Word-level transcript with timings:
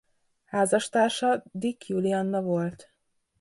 Házastársa 0.45 1.43
Dick 1.51 1.85
Julianna 1.87 2.41
volt. 2.41 2.93